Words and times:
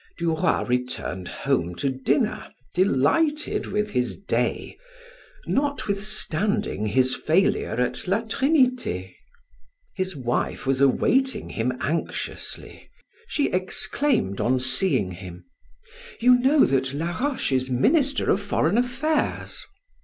Du 0.17 0.33
Roy 0.33 0.63
returned 0.63 1.27
home 1.27 1.75
to 1.75 1.91
dinner 1.91 2.51
delighted 2.73 3.67
with 3.67 3.91
his 3.91 4.17
day, 4.17 4.75
notwithstanding 5.45 6.87
his 6.87 7.13
failure 7.13 7.73
at 7.75 8.07
La 8.07 8.21
Trinite. 8.21 9.13
His 9.93 10.15
wife 10.15 10.65
was 10.65 10.81
awaiting 10.81 11.51
him 11.51 11.73
anxiously. 11.81 12.89
She 13.27 13.49
exclaimed 13.51 14.41
on 14.41 14.57
seeing 14.57 15.11
him: 15.11 15.45
"You 16.19 16.33
know 16.39 16.65
that 16.65 16.95
Laroche 16.95 17.51
is 17.51 17.69
minister 17.69 18.31
of 18.31 18.41
foreign 18.41 18.79
affairs." 18.79 19.63